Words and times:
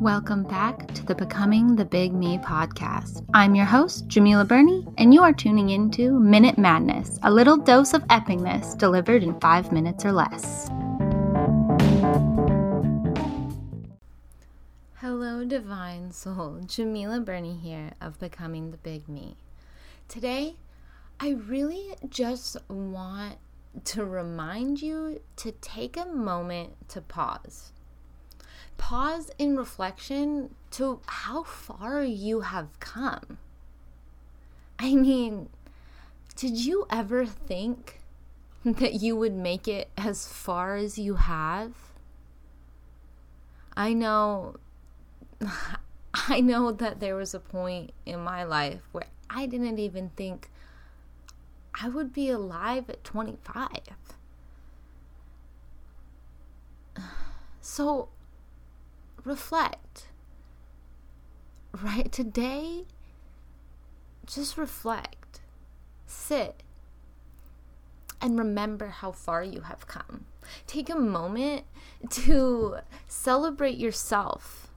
Welcome 0.00 0.44
back 0.44 0.86
to 0.94 1.04
the 1.04 1.14
Becoming 1.14 1.76
the 1.76 1.84
Big 1.84 2.14
Me 2.14 2.38
podcast. 2.38 3.22
I'm 3.34 3.54
your 3.54 3.66
host, 3.66 4.08
Djemilah 4.08 4.48
Birnie, 4.48 4.86
and 4.96 5.12
you 5.12 5.20
are 5.22 5.34
tuning 5.34 5.68
into 5.68 6.18
Minute 6.18 6.56
Madness, 6.56 7.18
a 7.22 7.30
little 7.30 7.58
dose 7.58 7.92
of 7.92 8.00
Eppingness 8.04 8.78
delivered 8.78 9.22
in 9.22 9.38
five 9.40 9.72
minutes 9.72 10.06
or 10.06 10.12
less. 10.12 10.68
Hello, 14.94 15.44
divine 15.44 16.10
soul. 16.12 16.60
Djemilah 16.64 17.22
Birnie 17.22 17.58
here 17.58 17.90
of 18.00 18.18
Becoming 18.18 18.70
the 18.70 18.78
Big 18.78 19.06
Me. 19.06 19.36
Today, 20.08 20.56
I 21.20 21.32
really 21.46 21.94
just 22.08 22.56
want 22.70 23.36
to 23.84 24.06
remind 24.06 24.80
you 24.80 25.20
to 25.36 25.52
take 25.52 25.98
a 25.98 26.06
moment 26.06 26.88
to 26.88 27.02
pause. 27.02 27.72
Pause 28.76 29.30
in 29.38 29.56
reflection 29.56 30.54
to 30.72 31.00
how 31.06 31.42
far 31.42 32.02
you 32.02 32.40
have 32.40 32.68
come. 32.80 33.38
I 34.78 34.94
mean, 34.94 35.48
did 36.36 36.56
you 36.56 36.86
ever 36.90 37.26
think 37.26 38.00
that 38.64 38.94
you 38.94 39.16
would 39.16 39.34
make 39.34 39.68
it 39.68 39.90
as 39.96 40.26
far 40.26 40.76
as 40.76 40.98
you 40.98 41.16
have? 41.16 41.72
I 43.76 43.92
know 43.92 44.56
I 46.14 46.40
know 46.40 46.72
that 46.72 47.00
there 47.00 47.14
was 47.14 47.34
a 47.34 47.40
point 47.40 47.92
in 48.04 48.20
my 48.20 48.44
life 48.44 48.80
where 48.92 49.06
I 49.28 49.46
didn't 49.46 49.78
even 49.78 50.10
think 50.16 50.50
I 51.80 51.88
would 51.88 52.12
be 52.12 52.30
alive 52.30 52.90
at 52.90 53.04
25. 53.04 53.68
So 57.62 58.08
reflect. 59.24 60.08
Right 61.72 62.10
today, 62.10 62.84
just 64.26 64.56
reflect. 64.56 65.40
Sit 66.06 66.62
and 68.20 68.38
remember 68.38 68.88
how 68.88 69.12
far 69.12 69.42
you 69.42 69.62
have 69.62 69.86
come. 69.86 70.26
Take 70.66 70.90
a 70.90 70.96
moment 70.96 71.64
to 72.10 72.78
celebrate 73.06 73.76
yourself 73.76 74.68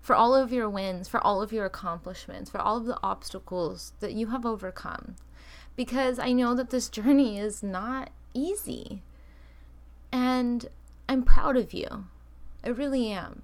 for 0.00 0.14
all 0.14 0.34
of 0.34 0.52
your 0.52 0.68
wins, 0.68 1.08
for 1.08 1.20
all 1.24 1.42
of 1.42 1.52
your 1.52 1.64
accomplishments, 1.64 2.50
for 2.50 2.60
all 2.60 2.76
of 2.76 2.86
the 2.86 2.98
obstacles 3.02 3.92
that 4.00 4.12
you 4.12 4.28
have 4.28 4.46
overcome 4.46 5.16
because 5.78 6.18
I 6.18 6.32
know 6.32 6.56
that 6.56 6.70
this 6.70 6.88
journey 6.88 7.38
is 7.38 7.62
not 7.62 8.10
easy. 8.34 9.00
And 10.10 10.66
I'm 11.08 11.22
proud 11.22 11.56
of 11.56 11.72
you. 11.72 12.06
I 12.64 12.70
really 12.70 13.12
am. 13.12 13.42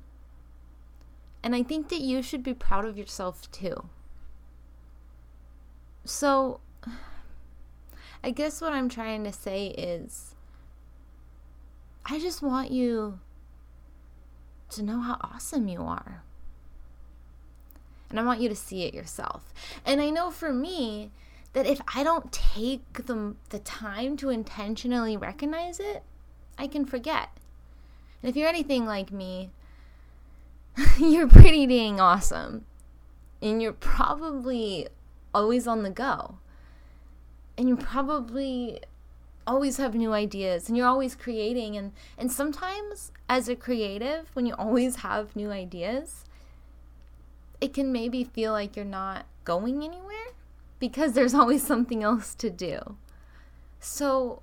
And 1.45 1.55
I 1.55 1.63
think 1.63 1.91
that 1.91 2.01
you 2.01 2.23
should 2.23 2.43
be 2.43 2.55
proud 2.55 2.87
of 2.87 2.97
yourself 2.97 3.51
too. 3.53 3.85
So, 6.07 6.61
I 8.25 8.31
guess 8.31 8.63
what 8.63 8.73
I'm 8.73 8.89
trying 8.89 9.25
to 9.25 9.33
say 9.33 9.67
is 9.67 10.35
I 12.07 12.19
just 12.19 12.41
want 12.41 12.71
you 12.71 13.21
to 14.71 14.83
know 14.83 15.01
how 15.01 15.19
awesome 15.21 15.69
you 15.69 15.83
are. 15.83 16.23
And 18.09 18.19
I 18.19 18.25
want 18.25 18.41
you 18.41 18.49
to 18.49 18.57
see 18.57 18.85
it 18.85 18.95
yourself. 18.95 19.53
And 19.85 20.01
I 20.01 20.09
know 20.09 20.31
for 20.31 20.51
me, 20.51 21.11
that 21.53 21.67
if 21.67 21.81
I 21.95 22.03
don't 22.03 22.33
take 22.33 23.07
the, 23.07 23.35
the 23.51 23.61
time 23.61 24.17
to 24.17 24.29
intentionally 24.31 25.17
recognize 25.17 25.79
it, 25.79 26.03
I 26.59 26.67
can 26.67 26.85
forget. 26.85 27.31
And 28.23 28.31
if 28.31 28.37
you're 28.37 28.49
anything 28.49 28.87
like 28.87 29.13
me, 29.13 29.51
you're 30.99 31.29
pretty 31.29 31.67
dang 31.67 32.01
awesome. 32.01 32.65
And 33.41 33.61
you're 33.63 33.73
probably 33.73 34.89
always 35.35 35.67
on 35.67 35.83
the 35.83 35.91
go. 35.91 36.39
And 37.57 37.69
you 37.69 37.77
probably 37.77 38.81
always 39.47 39.77
have 39.77 39.95
new 39.95 40.13
ideas 40.13 40.69
and 40.69 40.77
you're 40.77 40.87
always 40.87 41.15
creating 41.15 41.77
and 41.77 41.93
and 42.17 42.33
sometimes 42.33 43.13
as 43.29 43.47
a 43.47 43.55
creative 43.55 44.31
when 44.33 44.47
you 44.47 44.55
always 44.55 44.97
have 44.97 45.37
new 45.37 45.51
ideas 45.51 46.25
it 47.61 47.73
can 47.73 47.93
maybe 47.93 48.25
feel 48.25 48.53
like 48.53 48.77
you're 48.77 48.85
not 48.85 49.27
going 49.45 49.83
anywhere 49.83 50.33
because 50.79 51.13
there's 51.15 51.35
always 51.41 51.67
something 51.67 52.03
else 52.03 52.35
to 52.35 52.51
do. 52.51 52.97
So 53.81 54.43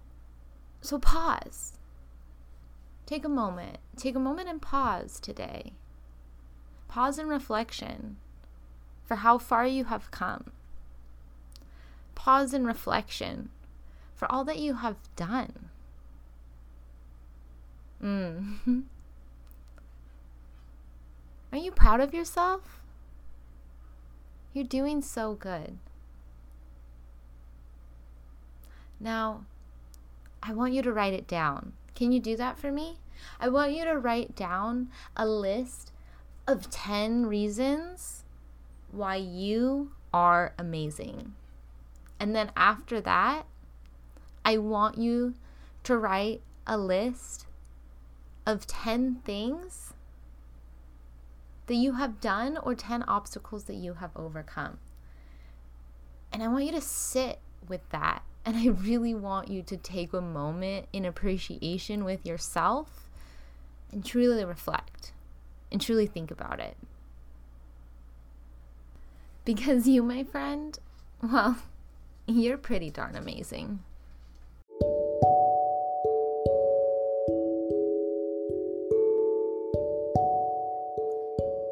so 0.82 0.98
pause. 0.98 1.74
Take 3.06 3.24
a 3.24 3.30
moment. 3.30 3.78
Take 3.96 4.16
a 4.16 4.20
moment 4.20 4.50
and 4.50 4.62
pause 4.62 5.20
today. 5.20 5.74
Pause 6.92 7.20
in 7.20 7.28
reflection 7.30 8.18
for 9.06 9.16
how 9.16 9.38
far 9.38 9.66
you 9.66 9.86
have 9.86 10.12
come. 10.12 10.52
Pause 12.16 12.54
in 12.54 12.66
reflection 12.66 13.50
for 14.14 14.30
all 14.30 14.44
that 14.44 14.60
you 14.60 14.74
have 14.74 14.98
done. 15.16 15.70
Mm. 18.04 18.58
Are 21.54 21.58
you 21.58 21.72
proud 21.72 22.02
of 22.02 22.14
yourself? 22.14 22.82
You're 24.52 24.66
doing 24.66 25.02
so 25.02 25.34
good. 25.34 25.78
Now, 29.00 29.46
I 30.44 30.54
want 30.54 30.74
you 30.74 30.82
to 30.82 30.92
write 30.92 31.14
it 31.14 31.26
down. 31.26 31.72
Can 31.96 32.12
you 32.12 32.20
do 32.20 32.36
that 32.36 32.60
for 32.60 32.70
me? 32.70 32.98
I 33.40 33.48
want 33.48 33.72
you 33.72 33.86
to 33.86 33.98
write 33.98 34.36
down 34.36 34.90
a 35.16 35.26
list 35.26 35.91
of 36.52 36.70
10 36.70 37.26
reasons 37.26 38.24
why 38.92 39.16
you 39.16 39.92
are 40.14 40.54
amazing. 40.58 41.34
And 42.20 42.36
then 42.36 42.52
after 42.56 43.02
that, 43.02 43.46
I 44.44 44.58
want 44.58 44.98
you 44.98 45.34
to 45.84 45.98
write 45.98 46.42
a 46.68 46.78
list 46.78 47.48
of 48.46 48.68
10 48.68 49.22
things 49.24 49.94
that 51.68 51.76
you 51.76 51.94
have 51.94 52.20
done 52.20 52.58
or 52.58 52.76
10 52.76 53.04
obstacles 53.04 53.64
that 53.64 53.76
you 53.76 53.94
have 53.96 54.12
overcome. 54.16 54.78
And 56.34 56.44
I 56.44 56.48
want 56.48 56.66
you 56.66 56.72
to 56.74 56.82
sit 56.82 57.40
with 57.68 57.88
that 57.90 58.24
and 58.46 58.58
I 58.58 58.68
really 58.68 59.14
want 59.14 59.48
you 59.48 59.62
to 59.64 59.78
take 59.78 60.14
a 60.14 60.22
moment 60.22 60.88
in 60.92 61.06
appreciation 61.06 62.04
with 62.04 62.26
yourself 62.26 63.10
and 63.92 64.04
truly 64.04 64.44
reflect 64.44 65.14
and 65.72 65.80
truly 65.82 66.08
think 66.08 66.32
about 66.32 66.60
it. 66.60 66.76
Because 69.46 69.88
you, 69.88 70.04
my 70.04 70.24
friend, 70.24 70.78
well, 71.22 71.58
you're 72.28 72.58
pretty 72.58 72.90
darn 72.90 73.16
amazing. 73.16 73.80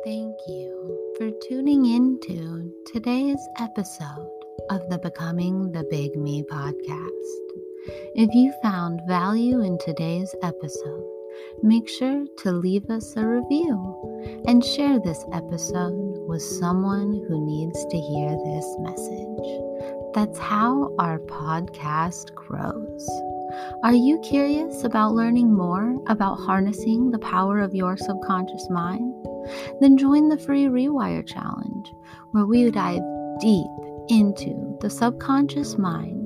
Thank 0.06 0.36
you 0.48 1.14
for 1.18 1.30
tuning 1.48 1.86
into 1.86 2.74
today's 2.92 3.48
episode 3.60 4.32
of 4.70 4.90
the 4.90 4.98
Becoming 4.98 5.72
the 5.72 5.84
Big 5.84 6.16
Me 6.16 6.44
podcast. 6.44 7.10
If 8.16 8.34
you 8.34 8.54
found 8.64 9.02
value 9.08 9.62
in 9.62 9.78
today's 9.78 10.34
episode, 10.42 11.19
make 11.64 11.88
sure 11.88 12.26
to 12.40 12.52
leave 12.52 12.90
us 12.90 13.16
a 13.16 13.26
review 13.26 14.44
and 14.48 14.64
share 14.64 15.00
this 15.00 15.24
episode 15.34 16.26
with 16.28 16.42
someone 16.42 17.24
who 17.28 17.46
needs 17.46 17.86
to 17.86 17.98
hear 17.98 18.30
this 18.30 18.76
message. 18.80 19.70
That's 20.14 20.40
how 20.40 20.94
our 21.00 21.20
podcast 21.20 22.34
grows. 22.36 23.10
Are 23.84 23.94
you 23.94 24.20
curious 24.20 24.84
about 24.84 25.14
learning 25.14 25.56
more 25.56 25.96
about 26.08 26.36
harnessing 26.36 27.12
the 27.12 27.20
power 27.20 27.60
of 27.60 27.74
your 27.74 27.98
subconscious 27.98 28.68
mind? 28.70 29.14
Then 29.82 29.98
join 29.98 30.30
the 30.30 30.38
free 30.38 30.66
Rewire 30.66 31.26
Challenge, 31.26 31.94
where 32.32 32.46
we 32.46 32.70
dive 32.70 33.02
deep 33.40 33.66
into 34.10 34.78
the 34.82 34.90
subconscious 34.90 35.78
mind, 35.78 36.19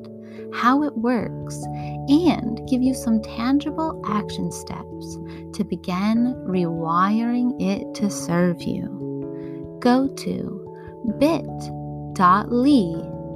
how 0.54 0.84
it 0.84 0.96
works, 0.98 1.64
and 2.08 2.62
give 2.68 2.82
you 2.82 2.94
some 2.94 3.22
tangible 3.22 4.02
action 4.06 4.52
steps 4.52 5.18
to 5.54 5.64
begin 5.64 6.36
rewiring 6.48 7.60
it 7.62 7.94
to 7.96 8.10
serve 8.10 8.62
you. 8.62 9.80
Go 9.80 10.08
to 10.08 10.60
bit.ly 11.20 12.16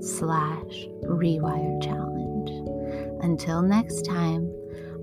slash 0.00 0.86
rewire 1.04 1.82
challenge. 1.82 2.50
Until 3.22 3.62
next 3.62 4.02
time, 4.02 4.50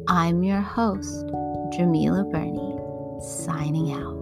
I'm 0.08 0.44
your 0.44 0.62
host, 0.62 1.26
Djemilah 1.74 2.32
Birnie 2.32 2.78
signing 3.22 3.92
out. 3.94 4.19